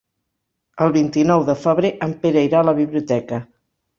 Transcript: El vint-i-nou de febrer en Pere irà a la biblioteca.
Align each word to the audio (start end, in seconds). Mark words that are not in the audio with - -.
El 0.85 0.93
vint-i-nou 0.95 1.43
de 1.51 1.55
febrer 1.67 1.93
en 2.07 2.17
Pere 2.25 2.43
irà 2.49 2.61
a 2.65 2.69
la 2.71 2.75
biblioteca. 2.83 3.43